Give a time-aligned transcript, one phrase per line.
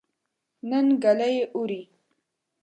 [0.69, 1.81] نن ګلۍ اوري